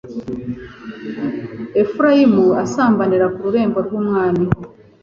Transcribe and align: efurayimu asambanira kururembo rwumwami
efurayimu 1.81 2.45
asambanira 2.63 3.25
kururembo 3.35 3.77
rwumwami 3.85 4.45